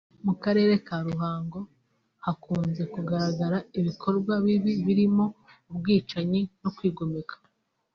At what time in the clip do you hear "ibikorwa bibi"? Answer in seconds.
3.79-4.73